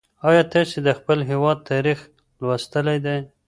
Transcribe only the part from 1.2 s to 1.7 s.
هېواد